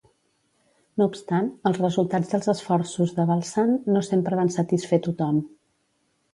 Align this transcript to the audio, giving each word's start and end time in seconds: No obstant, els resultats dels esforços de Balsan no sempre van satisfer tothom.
No 1.01 1.07
obstant, 1.11 1.49
els 1.71 1.77
resultats 1.83 2.33
dels 2.33 2.49
esforços 2.55 3.15
de 3.21 3.27
Balsan 3.35 3.79
no 3.93 4.05
sempre 4.11 4.43
van 4.43 4.53
satisfer 4.59 5.03
tothom. 5.11 5.43